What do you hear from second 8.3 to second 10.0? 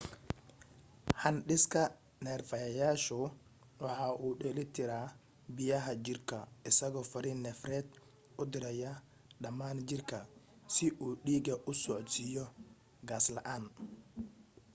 u diraya dhammaan